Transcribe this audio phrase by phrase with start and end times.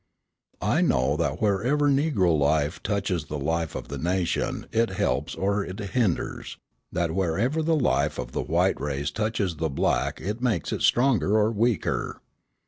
[0.63, 5.63] I know that wherever Negro life touches the life of the nation it helps or
[5.63, 6.57] it hinders,
[6.91, 11.37] that wherever the life of the white race touches the black it makes it stronger
[11.37, 12.19] or weaker.